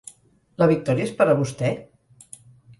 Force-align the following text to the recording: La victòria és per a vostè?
La 0.63 0.67
victòria 0.71 1.05
és 1.09 1.13
per 1.21 1.29
a 1.29 1.37
vostè? 1.43 1.71